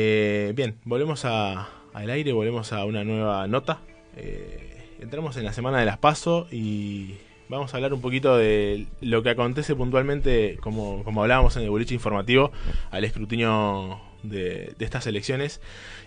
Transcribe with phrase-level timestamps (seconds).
[0.00, 3.80] Eh, bien, volvemos a, al aire, volvemos a una nueva nota.
[4.16, 7.16] Eh, entramos en la semana de las PASO y
[7.48, 11.70] vamos a hablar un poquito de lo que acontece puntualmente, como, como hablábamos en el
[11.70, 12.52] boliche informativo,
[12.92, 15.60] al escrutinio de, estas elecciones.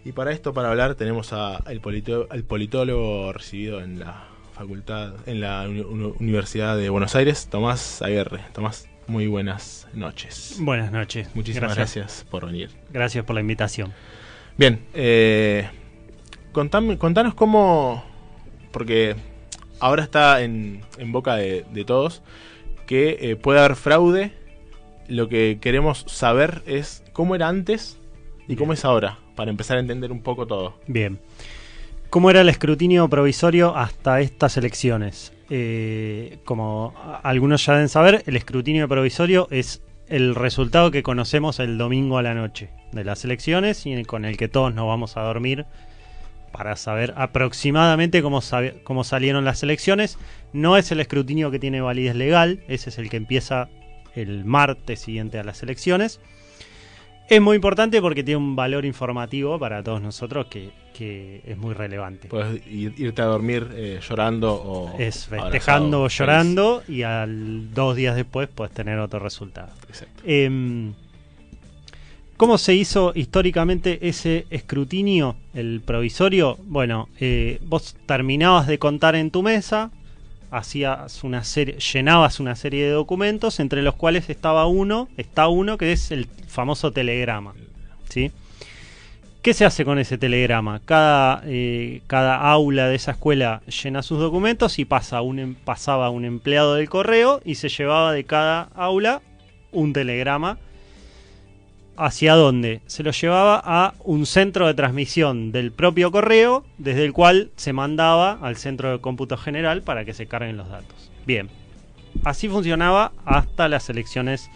[0.05, 4.23] Y para esto, para hablar, tenemos al politólogo recibido en la
[4.54, 8.39] facultad, en la Universidad de Buenos Aires, Tomás Aguerre.
[8.54, 10.55] Tomás, muy buenas noches.
[10.59, 11.27] Buenas noches.
[11.36, 12.70] Muchísimas gracias, por venir.
[12.91, 13.94] Gracias por la invitación.
[14.57, 15.70] Bien, eh,
[16.53, 18.05] contanos cómo,
[18.72, 19.17] porque
[19.81, 22.23] ahora está en, boca de, todos,
[22.88, 24.31] que eh, puede haber fraude.
[25.09, 28.00] Lo que queremos saber es cómo era antes
[28.48, 30.80] y cómo es ahora, para empezar a entender un poco todo.
[30.88, 31.20] Bien.
[32.12, 35.32] ¿Cómo era el escrutinio provisorio hasta estas elecciones?
[35.50, 36.94] Eh, como
[37.24, 42.22] algunos ya deben saber, el escrutinio provisorio es el resultado que conocemos el domingo a
[42.22, 45.66] la noche de las elecciones y con el que todos nos vamos a dormir
[46.52, 48.42] para saber aproximadamente cómo,
[48.84, 50.18] cómo salieron las elecciones.
[50.52, 53.70] No es el escrutinio que tiene validez legal, ese es el que empieza
[54.16, 56.20] el martes siguiente a las elecciones.
[57.32, 62.28] Es muy importante porque tiene un valor informativo para todos nosotros que, es muy relevante.
[62.28, 65.00] Puedes irte a dormir eh, llorando o.
[65.00, 69.70] Es festejando o llorando y al dos días después puedes tener otro resultado.
[70.26, 70.92] Eh,
[72.36, 76.58] ¿Cómo se hizo históricamente ese escrutinio, el provisorio?
[76.66, 79.90] Bueno, eh, vos terminabas de contar en tu mesa,
[80.52, 85.77] hacías una serie, llenabas una serie de documentos, entre los cuales estaba uno, está uno
[85.77, 87.53] que es el famoso telegrama.
[88.09, 88.31] ¿sí?
[89.41, 90.81] ¿Qué se hace con ese telegrama?
[90.85, 96.11] Cada, eh, cada aula de esa escuela llena sus documentos y pasa un, em, pasaba
[96.11, 99.22] un empleado del correo y se llevaba de cada aula
[99.72, 100.59] un telegrama
[101.97, 102.81] ¿Hacia dónde?
[102.88, 107.73] Se lo llevaba a un centro de transmisión del propio correo, desde el cual se
[107.73, 111.12] mandaba al centro de cómputo general para que se carguen los datos.
[111.25, 111.50] Bien,
[112.24, 114.50] así funcionaba hasta las elecciones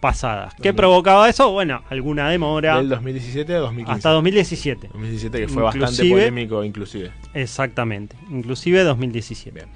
[0.00, 0.54] pasadas.
[0.62, 1.50] ¿Qué provocaba eso?
[1.50, 2.76] Bueno, alguna demora.
[2.76, 3.96] Del 2017 a 2015.
[3.96, 4.88] Hasta 2017.
[4.88, 7.10] 2017 que fue bastante polémico inclusive.
[7.32, 9.60] Exactamente, inclusive 2017.
[9.60, 9.70] Bien.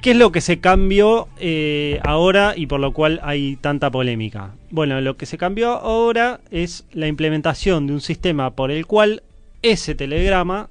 [0.00, 4.54] ¿Qué es lo que se cambió eh, ahora y por lo cual hay tanta polémica?
[4.70, 9.24] Bueno, lo que se cambió ahora es la implementación de un sistema por el cual
[9.62, 10.70] ese telegrama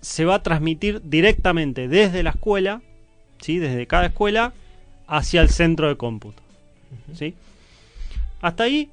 [0.00, 2.82] se va a transmitir directamente desde la escuela,
[3.40, 3.58] ¿sí?
[3.58, 4.52] desde cada escuela,
[5.08, 6.42] hacia el centro de cómputo.
[7.14, 7.34] ¿sí?
[8.40, 8.90] Hasta ahí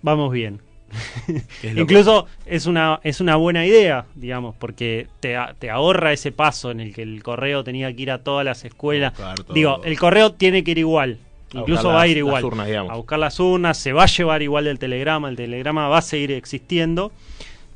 [0.00, 0.60] vamos bien.
[1.62, 6.80] Incluso es una, es una buena idea, digamos, porque te, te, ahorra ese paso en
[6.80, 9.12] el que el correo tenía que ir a todas las escuelas.
[9.52, 11.18] Digo, el correo tiene que ir igual.
[11.52, 12.44] Incluso va a ir igual.
[12.90, 16.02] a buscar las urnas, se va a llevar igual del telegrama, el telegrama va a
[16.02, 17.12] seguir existiendo.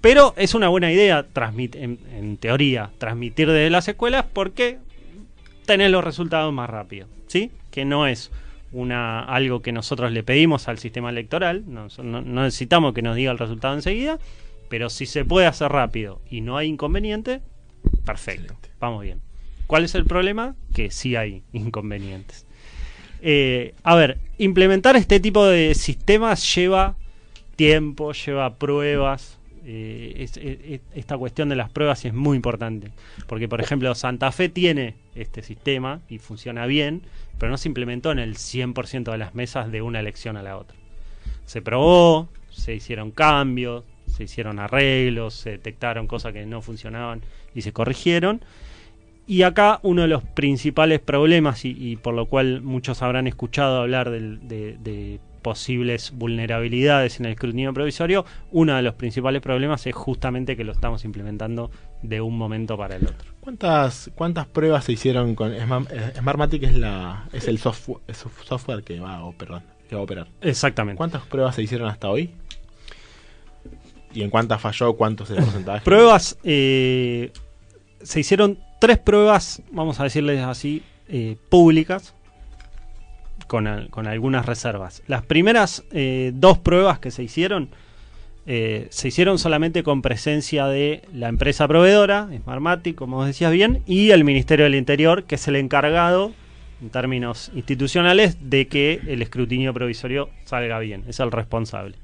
[0.00, 1.26] Pero es una buena idea,
[1.56, 4.78] en, en teoría, transmitir desde las escuelas porque
[5.64, 7.06] tenés los resultados más rápido.
[7.26, 7.50] ¿Sí?
[7.70, 8.30] Que no es
[8.72, 11.88] una, algo que nosotros le pedimos al sistema electoral, no,
[12.22, 14.18] necesitamos que nos diga el resultado enseguida,
[14.68, 17.40] pero si se puede hacer rápido y no hay inconveniente,
[18.04, 19.20] perfecto, vamos bien.
[19.66, 20.54] ¿Cuál es el problema?
[20.74, 22.46] Que sí hay inconvenientes.
[23.20, 26.96] Eh, a ver, implementar este tipo de sistemas lleva
[27.56, 29.37] tiempo, lleva pruebas,
[29.70, 32.90] eh, esta cuestión de las pruebas es muy importante.
[33.26, 37.02] Porque, por ejemplo, Santa Fe tiene este sistema y funciona bien,
[37.38, 40.56] pero no se implementó en el 100% de las mesas de una elección a la
[40.56, 40.74] otra.
[41.44, 47.20] Se probó, se hicieron cambios, se hicieron arreglos, se detectaron cosas que no funcionaban
[47.54, 48.40] y se corrigieron.
[49.26, 54.10] Y acá uno de los principales problemas, y, por lo cual muchos habrán escuchado hablar
[54.10, 60.64] de posibles vulnerabilidades en el escrutinio provisorio, uno de los principales problemas es justamente que
[60.64, 61.70] lo estamos implementando
[62.02, 63.32] de un momento para el otro.
[63.40, 65.52] ¿Cuántas, cuántas pruebas se hicieron con
[66.16, 66.62] Smartmatic?
[66.64, 68.02] Es, la, es el software,
[68.44, 70.28] software que va, a operar, que va a operar.
[70.40, 70.98] Exactamente.
[70.98, 72.30] ¿Cuántas pruebas se hicieron hasta hoy?
[74.12, 74.94] ¿Y en cuántas falló?
[74.94, 75.84] ¿Cuántos es el porcentaje?
[75.84, 77.32] Pruebas, eh,
[78.02, 82.14] se hicieron tres pruebas, vamos a decirles así, eh, públicas
[83.48, 85.02] con, algunas reservas.
[85.08, 87.70] Las primeras eh, dos pruebas que se hicieron
[88.50, 94.10] eh, se hicieron solamente con presencia de la empresa proveedora, Smartmatic, como decías bien, y
[94.10, 96.32] el Ministerio del Interior, que es el encargado,
[96.80, 101.96] en términos institucionales, de que el escrutinio provisorio salga bien, es el responsable.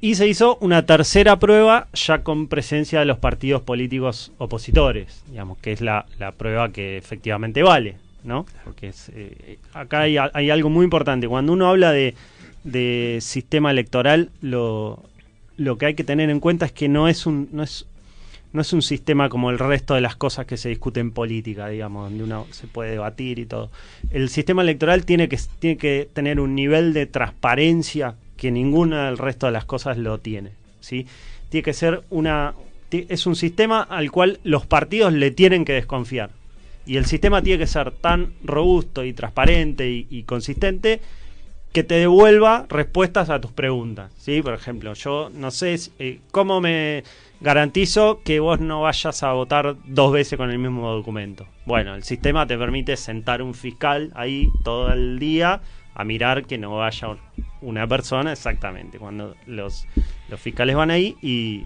[0.00, 5.58] Y se hizo una tercera prueba ya con presencia de los partidos políticos opositores, digamos,
[5.58, 6.06] que es la
[6.38, 7.96] prueba que efectivamente vale.
[8.24, 8.46] ¿No?
[8.64, 11.28] Porque eh, acá hay, algo muy importante.
[11.28, 12.14] Cuando uno habla de,
[13.20, 15.02] sistema electoral, lo,
[15.56, 17.86] lo que hay que tener en cuenta es que no es un, no es,
[18.52, 21.68] no es un sistema como el resto de las cosas que se discuten en política,
[21.68, 23.70] digamos, donde uno se puede debatir y todo.
[24.10, 29.18] El sistema electoral tiene que, tiene que tener un nivel de transparencia que ninguna del
[29.18, 30.50] resto de las cosas lo tiene.
[30.80, 31.06] ¿sí?
[31.48, 32.54] Tiene que ser una.
[32.90, 36.30] Es un sistema al cual los partidos le tienen que desconfiar.
[36.86, 41.00] Y el sistema tiene que ser tan robusto y transparente y, consistente
[41.72, 44.12] que te devuelva respuestas a tus preguntas.
[44.18, 44.42] ¿sí?
[44.42, 47.04] Por ejemplo, yo no sé eh, cómo me
[47.40, 51.46] garantizo que vos no vayas a votar dos veces con el mismo documento.
[51.66, 55.60] Bueno, el sistema te permite sentar un fiscal ahí todo el día
[55.94, 57.16] a mirar que no vaya
[57.60, 58.98] una persona exactamente.
[58.98, 59.86] Cuando los,
[60.28, 61.64] los fiscales van ahí y,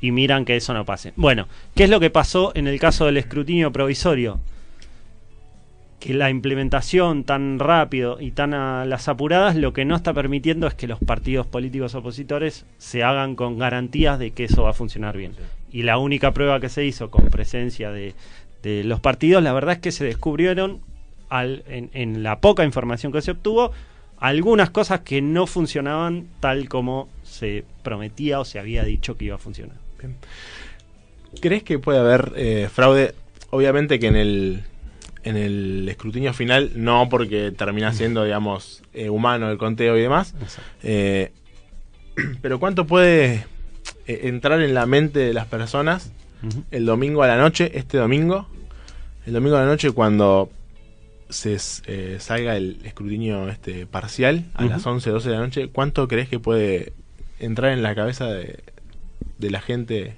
[0.00, 1.12] y miran que eso no pase.
[1.16, 4.40] Bueno, ¿qué es lo que pasó en el caso del escrutinio provisorio?
[5.98, 10.66] Que la implementación tan rápido y tan a las apuradas lo que no está permitiendo
[10.66, 14.74] es que los partidos políticos opositores se hagan con garantías de que eso va a
[14.74, 15.32] funcionar bien.
[15.70, 18.14] Y la única prueba que se hizo con presencia de,
[18.62, 20.80] de los partidos, la verdad es que se descubrieron
[21.28, 23.72] al, en, en la poca información que se obtuvo
[24.20, 29.36] algunas cosas que no funcionaban tal como se prometía o se había dicho que iba
[29.36, 29.76] a funcionar.
[31.40, 33.14] ¿Crees que puede haber eh, fraude?
[33.50, 34.64] Obviamente que en el,
[35.22, 40.34] en el escrutinio final no, porque termina siendo, digamos, eh, humano el conteo y demás.
[40.82, 41.32] Eh,
[42.42, 43.46] pero ¿cuánto puede
[44.06, 46.10] entrar en la mente de las personas
[46.70, 48.48] el domingo a la noche, este domingo?
[49.26, 50.50] El domingo a la noche cuando
[51.28, 51.60] se
[52.18, 56.40] salga el escrutinio este parcial a las 11, 12 de la noche, ¿cuánto crees que
[56.40, 56.92] puede
[57.38, 58.64] entrar en la cabeza de,
[59.40, 60.16] de la gente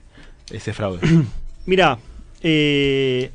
[0.51, 1.01] ese fraude?
[1.67, 1.99] Mira,
[2.43, 3.31] eh,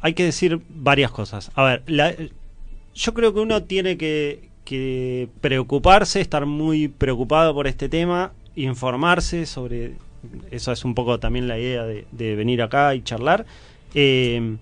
[0.00, 1.50] hay que decir varias cosas.
[1.54, 2.32] A ver,
[2.94, 9.94] yo creo que uno tiene que, preocuparse, estar muy preocupado por este tema, informarse sobre...
[10.50, 13.46] Eso es un poco también la idea de, venir acá y charlar.
[13.94, 14.56] Eh,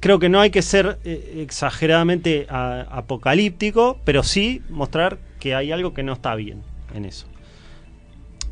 [0.00, 5.94] creo que no hay que ser eh, exageradamente apocalíptico, pero sí mostrar que hay algo
[5.94, 6.62] que no está bien
[6.94, 7.26] en eso.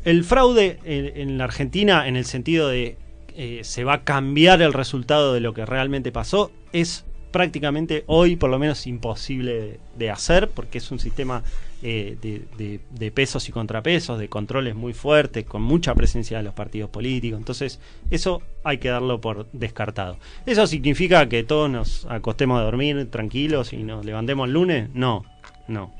[0.03, 2.97] El fraude en, la Argentina, en el sentido de
[3.35, 8.35] eh, se va a cambiar el resultado de lo que realmente pasó, es prácticamente hoy
[8.35, 11.41] por lo menos imposible de, hacer porque es un sistema
[11.81, 16.89] eh, de, pesos y contrapesos, de controles muy fuertes, con mucha presencia de los partidos
[16.91, 17.39] políticos.
[17.39, 17.79] Entonces,
[18.11, 20.17] eso hay que darlo por descartado.
[20.45, 24.89] ¿Eso significa que todos nos acostemos a dormir tranquilos y nos levantemos el lunes?
[24.93, 25.25] No,
[25.67, 25.91] no.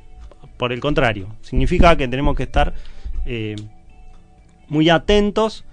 [0.58, 2.76] Por el contrario, significa que tenemos que estar
[3.26, 3.56] eh,
[4.74, 5.64] muy atentos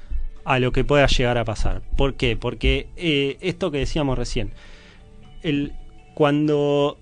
[0.44, 1.80] a lo que pueda llegar a pasar.
[1.96, 2.36] ¿Por qué?
[2.36, 4.52] Porque eh, esto que decíamos recién,
[5.42, 5.72] el,
[6.14, 6.98] cuando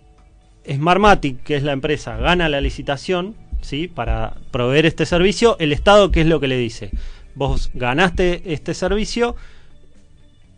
[0.70, 3.88] Smartmatic, que es la empresa, gana la licitación ¿sí?
[3.88, 6.90] para proveer este servicio, el Estado, ¿qué es lo que le dice?
[7.34, 9.34] Vos ganaste este servicio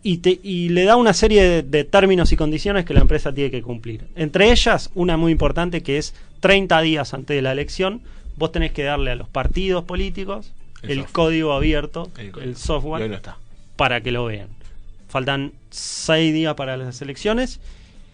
[0.03, 3.33] y, te, y le da una serie de, de, términos y condiciones que la empresa
[3.33, 4.05] tiene que cumplir.
[4.15, 8.01] Entre ellas, una muy importante que es 30 días antes de la elección,
[8.37, 10.53] vos tenés que darle a los partidos políticos
[10.83, 13.21] el, código abierto, el, software,
[13.75, 14.47] para que lo vean.
[15.09, 17.59] Faltan seis días para las elecciones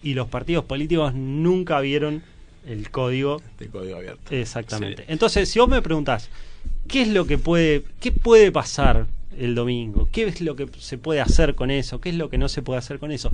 [0.03, 2.23] y los partidos políticos nunca vieron
[2.67, 3.41] el código.
[3.51, 4.33] Este código abierto.
[4.33, 5.05] Exactamente.
[5.07, 6.29] Entonces, si vos me preguntás,
[6.87, 9.05] ¿qué es lo que puede, qué puede pasar
[9.37, 10.07] el domingo?
[10.11, 12.01] ¿Qué es lo que se puede hacer con eso?
[12.01, 13.31] ¿Qué es lo que no se puede hacer con eso?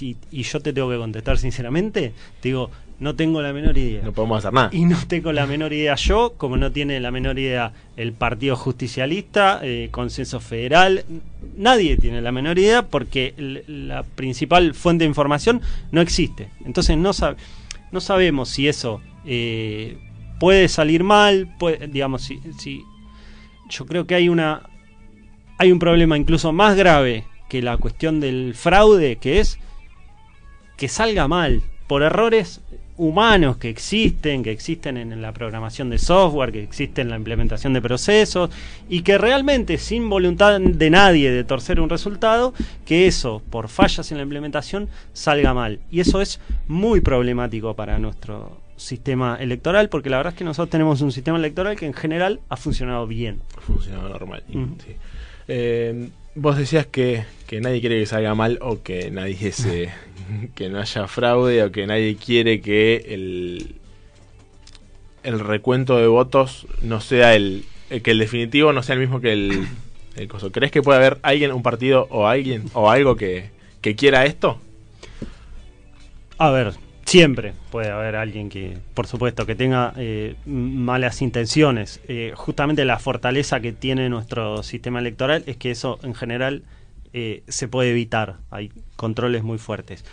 [0.00, 4.02] Y yo te tengo que contestar sinceramente, te digo, no tengo la menor idea.
[4.02, 4.70] No podemos hacer nada.
[4.72, 8.56] Y no tengo la menor idea yo, como no tiene la menor idea el Partido
[8.56, 11.04] Justicialista, eh, Consenso Federal.
[11.56, 13.34] Nadie tiene la menor idea porque
[13.68, 16.48] la principal fuente de información no existe.
[16.64, 17.12] Entonces no,
[17.92, 19.96] no sabemos si eso eh,
[20.40, 21.54] puede salir mal,
[21.90, 22.82] digamos, si, si
[23.68, 24.62] yo creo que hay una
[25.58, 29.58] hay un problema incluso más grave que la cuestión del fraude, que es
[30.78, 32.62] que salga mal por errores
[32.96, 37.72] humanos que existen, que existen en la programación de software, que existen en la implementación
[37.72, 38.50] de procesos
[38.88, 42.54] y que realmente sin voluntad de nadie de torcer un resultado,
[42.84, 45.80] que eso por fallas en la implementación salga mal.
[45.90, 50.70] Y eso es muy problemático para nuestro sistema electoral, porque la verdad es que nosotros
[50.70, 53.40] tenemos un sistema electoral que en general ha funcionado bien.
[53.56, 54.42] Ha funcionado normal.
[55.48, 59.90] Eh, vos decías que, que, nadie quiere que salga mal o que nadie se
[60.54, 63.76] que no haya fraude o que nadie quiere que el,
[65.22, 67.64] el recuento de votos no sea el,
[68.02, 69.66] que el definitivo no sea el mismo que el,
[70.16, 70.52] el coso.
[70.52, 74.60] ¿Crees que puede haber alguien, un partido o alguien o algo que, que quiera esto?
[76.38, 76.74] A ver,
[77.08, 82.02] Siempre puede haber alguien que, por supuesto, que tenga eh, malas intenciones.
[82.06, 86.64] Eh, justamente la fortaleza que tiene nuestro sistema electoral es que eso en general
[87.14, 88.36] eh, se puede evitar.
[88.50, 90.04] Hay controles muy fuertes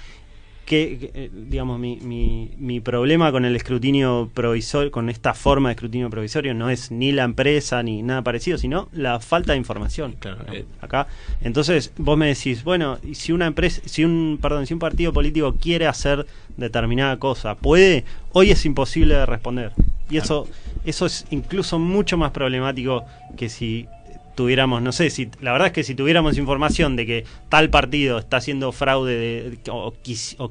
[0.65, 5.74] que, eh, digamos, mi, mi, mi, problema con el escrutinio provisorio, con esta forma de
[5.74, 10.15] escrutinio provisorio, no es ni la empresa ni nada parecido, sino la falta de información.
[10.19, 10.65] Claro, eh.
[10.81, 11.07] Acá,
[11.41, 15.55] entonces vos me decís, bueno, si una empresa, si un, perdón, si un partido político
[15.55, 16.25] quiere hacer
[16.57, 19.72] determinada cosa, puede, hoy es imposible de responder.
[20.10, 20.48] Y eso,
[20.84, 23.05] eso es incluso mucho más problemático
[23.38, 23.88] que si
[24.35, 28.19] tuviéramos, no sé, si la verdad es que si tuviéramos información de que tal partido
[28.19, 29.93] está haciendo fraude o,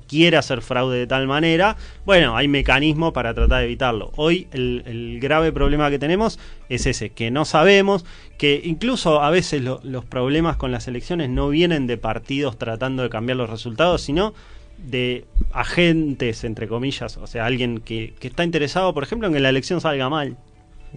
[0.09, 4.11] quiere hacer fraude de tal manera, bueno, hay mecanismos para tratar de evitarlo.
[4.17, 6.39] Hoy el, grave problema que tenemos
[6.69, 8.05] es ese, que no sabemos,
[8.39, 13.11] que incluso a veces los problemas con las elecciones no vienen de partidos tratando de
[13.11, 14.35] cambiar los resultados, sino
[14.79, 19.51] de agentes, entre comillas, o sea, alguien que está interesado, por ejemplo, en que la
[19.51, 20.37] elección salga mal.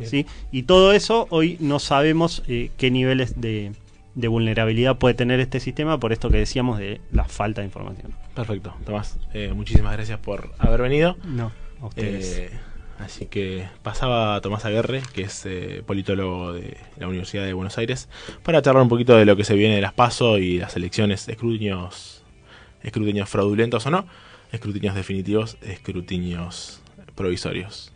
[0.03, 0.25] ¿Sí?
[0.51, 3.71] Y todo eso hoy no sabemos eh, qué niveles de,
[4.15, 8.13] vulnerabilidad puede tener este sistema por esto que decíamos de la falta de información.
[8.35, 9.17] Perfecto, Tomás.
[9.33, 11.17] Eh, muchísimas gracias por haber venido.
[11.25, 11.51] No,
[11.81, 12.37] a ustedes.
[12.37, 12.49] Eh,
[12.99, 15.47] así que pasaba Tomás Aguerre, que es
[15.85, 18.09] politólogo de la Universidad de Buenos Aires,
[18.43, 21.27] para charlar un poquito de lo que se viene de las PASO y las elecciones,
[21.27, 22.23] escrutinios,
[22.81, 24.07] escrutinios fraudulentos o no,
[24.51, 26.81] escrutinios definitivos, escrutinios
[27.15, 27.91] provisorios.